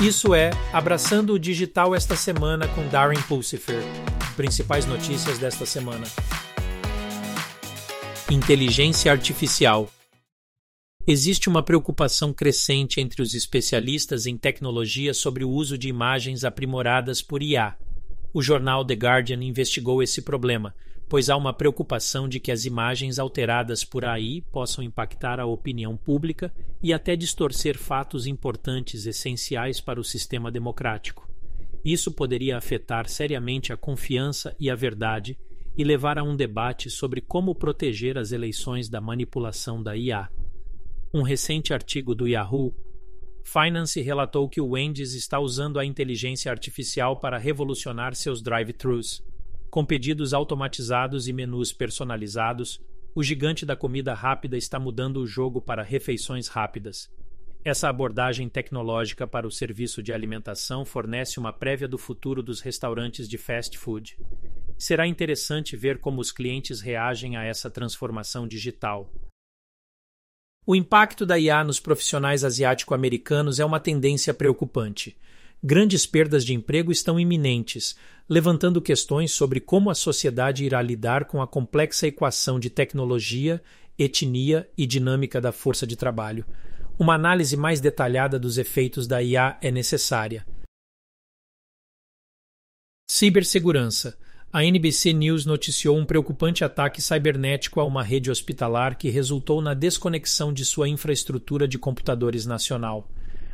Isso 0.00 0.32
é 0.32 0.50
Abraçando 0.72 1.32
o 1.32 1.38
Digital 1.40 1.92
esta 1.92 2.14
semana 2.14 2.68
com 2.68 2.86
Darren 2.86 3.20
Pulsifer. 3.22 3.82
Principais 4.36 4.86
notícias 4.86 5.38
desta 5.38 5.66
semana. 5.66 6.06
Inteligência 8.30 9.10
Artificial. 9.10 9.90
Existe 11.04 11.48
uma 11.48 11.64
preocupação 11.64 12.32
crescente 12.32 13.00
entre 13.00 13.20
os 13.20 13.34
especialistas 13.34 14.24
em 14.24 14.36
tecnologia 14.36 15.12
sobre 15.12 15.42
o 15.42 15.50
uso 15.50 15.76
de 15.76 15.88
imagens 15.88 16.44
aprimoradas 16.44 17.20
por 17.20 17.42
IA. 17.42 17.76
O 18.32 18.42
jornal 18.42 18.84
The 18.84 18.94
Guardian 18.94 19.42
investigou 19.42 20.02
esse 20.02 20.20
problema, 20.20 20.74
pois 21.08 21.30
há 21.30 21.36
uma 21.36 21.54
preocupação 21.54 22.28
de 22.28 22.38
que 22.38 22.52
as 22.52 22.66
imagens 22.66 23.18
alteradas 23.18 23.84
por 23.84 24.04
AI 24.04 24.42
possam 24.52 24.84
impactar 24.84 25.40
a 25.40 25.46
opinião 25.46 25.96
pública 25.96 26.52
e 26.82 26.92
até 26.92 27.16
distorcer 27.16 27.78
fatos 27.78 28.26
importantes 28.26 29.06
essenciais 29.06 29.80
para 29.80 29.98
o 29.98 30.04
sistema 30.04 30.50
democrático. 30.50 31.26
Isso 31.82 32.12
poderia 32.12 32.58
afetar 32.58 33.08
seriamente 33.08 33.72
a 33.72 33.76
confiança 33.76 34.54
e 34.60 34.68
a 34.68 34.74
verdade 34.74 35.38
e 35.76 35.82
levar 35.82 36.18
a 36.18 36.22
um 36.22 36.36
debate 36.36 36.90
sobre 36.90 37.22
como 37.22 37.54
proteger 37.54 38.18
as 38.18 38.32
eleições 38.32 38.88
da 38.88 39.00
manipulação 39.00 39.82
da 39.82 39.96
IA. 39.96 40.28
Um 41.14 41.22
recente 41.22 41.72
artigo 41.72 42.14
do 42.14 42.28
Yahoo 42.28 42.74
Finance 43.48 43.98
relatou 44.02 44.46
que 44.46 44.60
o 44.60 44.68
Wendy's 44.68 45.14
está 45.14 45.40
usando 45.40 45.78
a 45.78 45.84
inteligência 45.84 46.52
artificial 46.52 47.18
para 47.18 47.38
revolucionar 47.38 48.14
seus 48.14 48.42
drive-thrus. 48.42 49.24
Com 49.70 49.86
pedidos 49.86 50.34
automatizados 50.34 51.28
e 51.28 51.32
menus 51.32 51.72
personalizados, 51.72 52.78
o 53.14 53.22
gigante 53.22 53.64
da 53.64 53.74
comida 53.74 54.12
rápida 54.12 54.54
está 54.58 54.78
mudando 54.78 55.16
o 55.16 55.26
jogo 55.26 55.62
para 55.62 55.82
refeições 55.82 56.46
rápidas. 56.46 57.10
Essa 57.64 57.88
abordagem 57.88 58.50
tecnológica 58.50 59.26
para 59.26 59.46
o 59.46 59.50
serviço 59.50 60.02
de 60.02 60.12
alimentação 60.12 60.84
fornece 60.84 61.40
uma 61.40 61.52
prévia 61.52 61.88
do 61.88 61.96
futuro 61.96 62.42
dos 62.42 62.60
restaurantes 62.60 63.26
de 63.26 63.38
fast 63.38 63.78
food. 63.78 64.18
Será 64.76 65.06
interessante 65.06 65.74
ver 65.74 66.00
como 66.00 66.20
os 66.20 66.30
clientes 66.30 66.82
reagem 66.82 67.34
a 67.34 67.44
essa 67.44 67.70
transformação 67.70 68.46
digital. 68.46 69.10
O 70.68 70.76
impacto 70.76 71.24
da 71.24 71.38
IA 71.38 71.64
nos 71.64 71.80
profissionais 71.80 72.44
asiático-americanos 72.44 73.58
é 73.58 73.64
uma 73.64 73.80
tendência 73.80 74.34
preocupante 74.34 75.16
grandes 75.62 76.06
perdas 76.06 76.44
de 76.44 76.54
emprego 76.54 76.92
estão 76.92 77.18
iminentes, 77.18 77.96
levantando 78.28 78.80
questões 78.80 79.32
sobre 79.32 79.60
como 79.60 79.90
a 79.90 79.94
sociedade 79.94 80.64
irá 80.64 80.80
lidar 80.80 81.24
com 81.24 81.42
a 81.42 81.46
complexa 81.46 82.06
equação 82.06 82.60
de 82.60 82.70
tecnologia, 82.70 83.62
etnia 83.98 84.68
e 84.76 84.86
dinâmica 84.86 85.40
da 85.40 85.50
força 85.50 85.86
de 85.86 85.96
trabalho. 85.96 86.44
Uma 86.98 87.14
análise 87.14 87.56
mais 87.56 87.80
detalhada 87.80 88.38
dos 88.38 88.58
efeitos 88.58 89.06
da 89.06 89.22
IA 89.22 89.56
é 89.60 89.70
necessária. 89.70 90.46
Cibersegurança. 93.08 94.18
A 94.50 94.64
NBC 94.64 95.12
News 95.12 95.44
noticiou 95.44 95.94
um 95.98 96.06
preocupante 96.06 96.64
ataque 96.64 97.02
cibernético 97.02 97.80
a 97.80 97.84
uma 97.84 98.02
rede 98.02 98.30
hospitalar 98.30 98.96
que 98.96 99.10
resultou 99.10 99.60
na 99.60 99.74
desconexão 99.74 100.54
de 100.54 100.64
sua 100.64 100.88
infraestrutura 100.88 101.68
de 101.68 101.78
computadores 101.78 102.46
nacional. 102.46 103.06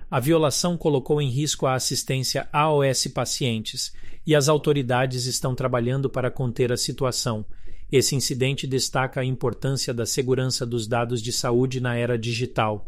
A 0.08 0.20
violação 0.20 0.76
colocou 0.76 1.20
em 1.20 1.28
risco 1.28 1.66
a 1.66 1.74
assistência 1.74 2.48
AOS 2.52 3.08
pacientes 3.08 3.92
e 4.24 4.36
as 4.36 4.48
autoridades 4.48 5.26
estão 5.26 5.52
trabalhando 5.52 6.08
para 6.08 6.30
conter 6.30 6.70
a 6.70 6.76
situação. 6.76 7.44
Esse 7.90 8.14
incidente 8.14 8.64
destaca 8.64 9.20
a 9.20 9.24
importância 9.24 9.92
da 9.92 10.06
segurança 10.06 10.64
dos 10.64 10.86
dados 10.86 11.20
de 11.20 11.32
saúde 11.32 11.80
na 11.80 11.96
era 11.96 12.16
digital. 12.16 12.86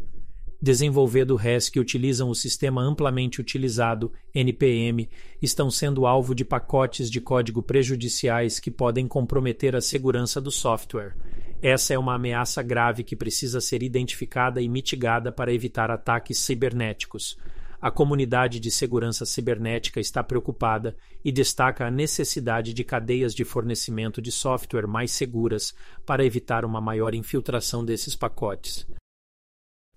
Desenvolvido 0.59 1.35
RES 1.35 1.69
que 1.69 1.79
utilizam 1.79 2.29
o 2.29 2.35
sistema 2.35 2.81
amplamente 2.81 3.39
utilizado, 3.39 4.11
NPM, 4.33 5.07
estão 5.39 5.69
sendo 5.69 6.07
alvo 6.07 6.33
de 6.33 6.43
pacotes 6.43 7.11
de 7.11 7.21
código 7.21 7.61
prejudiciais 7.61 8.59
que 8.59 8.71
podem 8.71 9.07
comprometer 9.07 9.75
a 9.75 9.81
segurança 9.81 10.41
do 10.41 10.49
software. 10.49 11.15
Essa 11.61 11.93
é 11.93 11.99
uma 11.99 12.15
ameaça 12.15 12.63
grave 12.63 13.03
que 13.03 13.15
precisa 13.15 13.61
ser 13.61 13.83
identificada 13.83 14.59
e 14.59 14.67
mitigada 14.67 15.31
para 15.31 15.53
evitar 15.53 15.91
ataques 15.91 16.39
cibernéticos. 16.39 17.37
A 17.79 17.91
comunidade 17.91 18.59
de 18.59 18.71
segurança 18.71 19.27
cibernética 19.27 19.99
está 19.99 20.23
preocupada 20.23 20.95
e 21.23 21.31
destaca 21.31 21.85
a 21.85 21.91
necessidade 21.91 22.73
de 22.73 22.83
cadeias 22.83 23.35
de 23.35 23.43
fornecimento 23.43 24.19
de 24.19 24.31
software 24.31 24.87
mais 24.87 25.11
seguras 25.11 25.75
para 26.03 26.25
evitar 26.25 26.65
uma 26.65 26.81
maior 26.81 27.13
infiltração 27.13 27.85
desses 27.85 28.15
pacotes. 28.15 28.87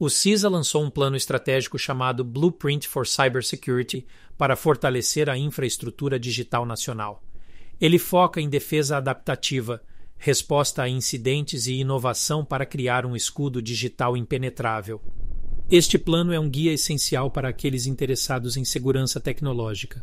O 0.00 0.08
CISA 0.08 0.48
lançou 0.48 0.82
um 0.82 0.88
plano 0.88 1.14
estratégico 1.14 1.78
chamado 1.78 2.24
Blueprint 2.24 2.88
for 2.88 3.06
Cybersecurity 3.06 4.06
para 4.38 4.56
fortalecer 4.56 5.28
a 5.28 5.36
infraestrutura 5.36 6.18
digital 6.18 6.64
nacional. 6.64 7.22
Ele 7.78 7.98
foca 7.98 8.40
em 8.40 8.48
defesa 8.48 8.96
adaptativa, 8.96 9.82
resposta 10.16 10.82
a 10.82 10.88
incidentes 10.88 11.66
e 11.66 11.74
inovação 11.74 12.42
para 12.42 12.64
criar 12.64 13.04
um 13.04 13.14
escudo 13.14 13.60
digital 13.60 14.16
impenetrável. 14.16 15.02
Este 15.70 15.98
plano 15.98 16.32
é 16.32 16.40
um 16.40 16.48
guia 16.48 16.72
essencial 16.72 17.30
para 17.30 17.50
aqueles 17.50 17.84
interessados 17.84 18.56
em 18.56 18.64
segurança 18.64 19.20
tecnológica. 19.20 20.02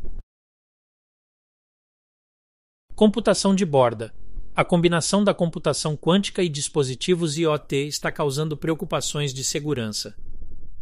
Computação 2.93 3.55
de 3.55 3.65
borda. 3.65 4.13
A 4.57 4.65
combinação 4.65 5.23
da 5.23 5.35
computação 5.35 5.95
quântica 5.95 6.41
e 6.41 6.49
dispositivos 6.49 7.37
IoT 7.37 7.75
está 7.75 8.11
causando 8.11 8.57
preocupações 8.57 9.31
de 9.31 9.43
segurança. 9.43 10.15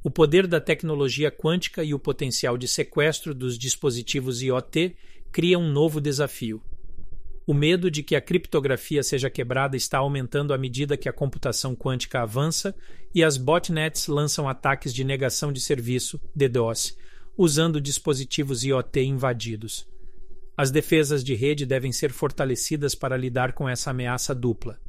O 0.01 0.09
poder 0.09 0.47
da 0.47 0.61
tecnologia 0.61 1.29
quântica 1.29 1.83
e 1.83 1.93
o 1.93 1.99
potencial 1.99 2.57
de 2.57 2.69
sequestro 2.69 3.35
dos 3.35 3.59
dispositivos 3.59 4.41
IoT 4.41 4.95
cria 5.29 5.59
um 5.59 5.69
novo 5.69 5.99
desafio. 5.99 6.63
O 7.45 7.53
medo 7.53 7.91
de 7.91 8.01
que 8.01 8.15
a 8.15 8.21
criptografia 8.21 9.03
seja 9.03 9.29
quebrada 9.29 9.75
está 9.75 9.97
aumentando 9.97 10.53
à 10.53 10.57
medida 10.57 10.95
que 10.95 11.09
a 11.09 11.13
computação 11.13 11.75
quântica 11.75 12.21
avança 12.21 12.73
e 13.13 13.25
as 13.25 13.35
botnets 13.35 14.07
lançam 14.07 14.47
ataques 14.47 14.93
de 14.93 15.03
negação 15.03 15.51
de 15.51 15.59
serviço, 15.59 16.17
DDoS, 16.33 16.97
usando 17.37 17.81
dispositivos 17.81 18.63
IoT 18.63 19.01
invadidos. 19.01 19.85
As 20.57 20.71
defesas 20.71 21.23
de 21.23 21.35
rede 21.35 21.65
devem 21.65 21.91
ser 21.91 22.11
fortalecidas 22.11 22.95
para 22.95 23.17
lidar 23.17 23.53
com 23.53 23.67
essa 23.67 23.91
ameaça 23.91 24.33
dupla. 24.33 24.79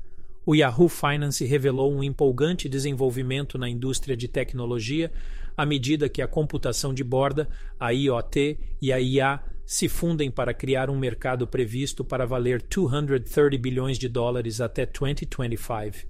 O 0.44 0.54
Yahoo 0.54 0.88
Finance 0.88 1.44
revelou 1.44 1.92
um 1.92 2.04
empolgante 2.04 2.68
desenvolvimento 2.68 3.58
na 3.58 3.68
indústria 3.68 4.16
de 4.16 4.28
tecnologia 4.28 5.10
à 5.56 5.66
medida 5.66 6.08
que 6.08 6.22
a 6.22 6.28
computação 6.28 6.94
de 6.94 7.02
borda, 7.02 7.48
a 7.80 7.90
IoT 7.90 8.58
e 8.80 8.92
a 8.92 9.00
IA 9.00 9.42
se 9.64 9.88
fundem 9.88 10.30
para 10.30 10.54
criar 10.54 10.88
um 10.88 10.96
mercado 10.96 11.46
previsto 11.46 12.04
para 12.04 12.26
valer 12.26 12.62
230 12.62 13.58
bilhões 13.58 13.98
de 13.98 14.08
dólares 14.08 14.60
até 14.60 14.86
2025. 14.86 16.06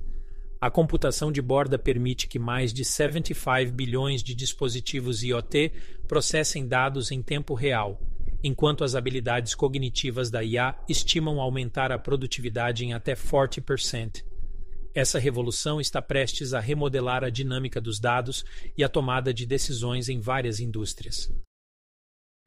A 0.60 0.70
computação 0.70 1.30
de 1.32 1.40
borda 1.40 1.78
permite 1.78 2.28
que 2.28 2.38
mais 2.38 2.74
de 2.74 2.84
75 2.84 3.72
bilhões 3.72 4.22
de 4.22 4.34
dispositivos 4.34 5.22
IoT 5.22 5.72
processem 6.06 6.66
dados 6.66 7.10
em 7.10 7.22
tempo 7.22 7.54
real, 7.54 8.00
enquanto 8.46 8.84
as 8.84 8.94
habilidades 8.94 9.56
cognitivas 9.56 10.30
da 10.30 10.44
IA 10.44 10.76
estimam 10.88 11.40
aumentar 11.40 11.90
a 11.90 11.98
produtividade 11.98 12.84
em 12.84 12.94
até 12.94 13.14
40%. 13.14 14.22
Essa 14.94 15.18
revolução 15.18 15.80
está 15.80 16.00
prestes 16.00 16.54
a 16.54 16.60
remodelar 16.60 17.24
a 17.24 17.28
dinâmica 17.28 17.80
dos 17.80 17.98
dados 17.98 18.44
e 18.78 18.84
a 18.84 18.88
tomada 18.88 19.34
de 19.34 19.44
decisões 19.44 20.08
em 20.08 20.20
várias 20.20 20.60
indústrias. 20.60 21.28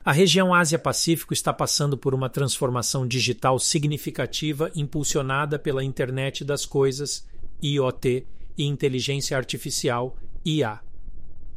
A 0.05 0.13
região 0.13 0.53
Ásia-Pacífico 0.53 1.33
está 1.33 1.51
passando 1.51 1.97
por 1.97 2.15
uma 2.15 2.29
transformação 2.29 3.05
digital 3.05 3.59
significativa 3.59 4.71
impulsionada 4.73 5.59
pela 5.59 5.83
Internet 5.83 6.45
das 6.45 6.65
Coisas, 6.65 7.27
IoT, 7.61 8.25
e 8.57 8.63
Inteligência 8.63 9.35
Artificial, 9.35 10.15
IA. 10.45 10.79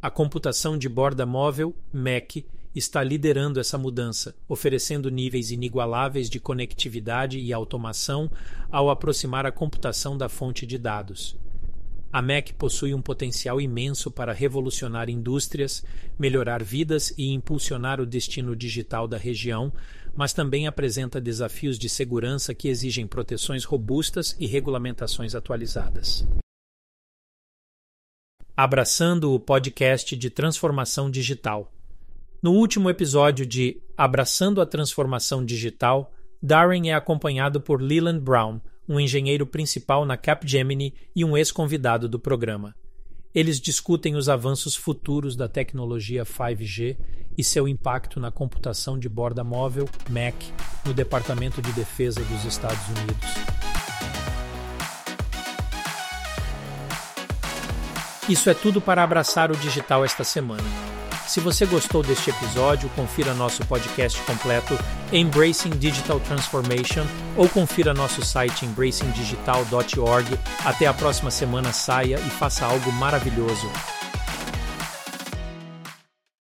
A 0.01 0.11
computação 0.11 0.77
de 0.77 0.89
borda 0.89 1.25
móvel, 1.25 1.73
MEC, 1.93 2.45
está 2.75 3.03
liderando 3.03 3.59
essa 3.59 3.77
mudança, 3.77 4.35
oferecendo 4.47 5.11
níveis 5.11 5.51
inigualáveis 5.51 6.29
de 6.29 6.39
conectividade 6.39 7.39
e 7.39 7.53
automação 7.53 8.31
ao 8.71 8.89
aproximar 8.89 9.45
a 9.45 9.51
computação 9.51 10.17
da 10.17 10.27
fonte 10.27 10.65
de 10.65 10.77
dados. 10.77 11.37
A 12.13 12.21
MEC 12.21 12.53
possui 12.53 12.93
um 12.93 13.01
potencial 13.01 13.59
imenso 13.59 14.11
para 14.11 14.33
revolucionar 14.33 15.09
indústrias, 15.09 15.83
melhorar 16.17 16.63
vidas 16.63 17.11
e 17.17 17.31
impulsionar 17.33 17.99
o 17.99 18.05
destino 18.05 18.55
digital 18.55 19.07
da 19.07 19.17
região, 19.17 19.73
mas 20.15 20.31
também 20.31 20.67
apresenta 20.67 21.19
desafios 21.19 21.79
de 21.79 21.89
segurança 21.89 22.53
que 22.53 22.67
exigem 22.67 23.07
proteções 23.07 23.63
robustas 23.63 24.35
e 24.39 24.45
regulamentações 24.45 25.33
atualizadas. 25.33 26.23
Abraçando 28.55 29.33
o 29.33 29.39
podcast 29.39 30.15
de 30.15 30.29
transformação 30.29 31.09
digital. 31.09 31.71
No 32.43 32.51
último 32.51 32.89
episódio 32.89 33.45
de 33.45 33.81
Abraçando 33.97 34.59
a 34.59 34.65
Transformação 34.65 35.45
Digital, 35.45 36.11
Darren 36.41 36.89
é 36.89 36.93
acompanhado 36.93 37.61
por 37.61 37.81
Leland 37.81 38.19
Brown, 38.19 38.59
um 38.85 38.99
engenheiro 38.99 39.47
principal 39.47 40.03
na 40.03 40.17
Capgemini 40.17 40.93
e 41.15 41.23
um 41.23 41.37
ex-convidado 41.37 42.09
do 42.09 42.19
programa. 42.19 42.75
Eles 43.33 43.61
discutem 43.61 44.17
os 44.17 44.27
avanços 44.27 44.75
futuros 44.75 45.37
da 45.37 45.47
tecnologia 45.47 46.25
5G 46.25 46.97
e 47.37 47.43
seu 47.45 47.65
impacto 47.65 48.19
na 48.19 48.29
computação 48.29 48.99
de 48.99 49.07
borda 49.07 49.41
móvel, 49.41 49.87
Mac, 50.09 50.35
no 50.85 50.93
Departamento 50.93 51.61
de 51.61 51.71
Defesa 51.71 52.21
dos 52.25 52.43
Estados 52.43 52.85
Unidos. 52.89 53.29
Isso 58.27 58.49
é 58.49 58.53
tudo 58.53 58.81
para 58.81 59.01
abraçar 59.01 59.49
o 59.49 59.55
digital 59.55 60.03
esta 60.03 60.25
semana. 60.25 61.02
Se 61.27 61.39
você 61.39 61.65
gostou 61.65 62.03
deste 62.03 62.29
episódio, 62.29 62.89
confira 62.95 63.33
nosso 63.33 63.65
podcast 63.65 64.19
completo 64.21 64.77
Embracing 65.11 65.71
Digital 65.71 66.19
Transformation 66.19 67.05
ou 67.35 67.47
confira 67.49 67.93
nosso 67.93 68.23
site 68.23 68.65
embracingdigital.org. 68.65 70.39
Até 70.63 70.85
a 70.85 70.93
próxima 70.93 71.31
semana, 71.31 71.71
saia 71.71 72.19
e 72.19 72.29
faça 72.29 72.65
algo 72.65 72.91
maravilhoso. 72.91 73.67